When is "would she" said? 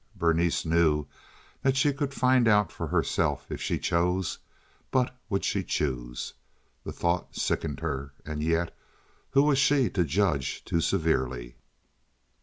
5.29-5.63